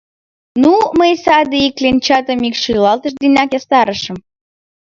[0.61, 4.17] Ну, мый саде ик кленчатым ик шӱлалтыш денак ястарышым.